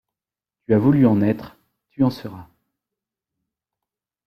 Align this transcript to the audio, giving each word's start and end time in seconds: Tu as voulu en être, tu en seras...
Tu 0.65 0.73
as 0.73 0.79
voulu 0.79 1.05
en 1.05 1.21
être, 1.21 1.57
tu 1.91 2.03
en 2.03 2.09
seras... 2.09 2.47